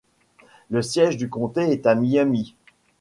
Le 0.71 0.81
siège 0.81 1.15
du 1.15 1.29
comté 1.29 1.61
est 1.61 1.85
Miami. 1.93 2.55